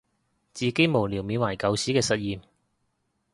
[0.51, 2.41] 自己無聊緬懷舊時嘅實驗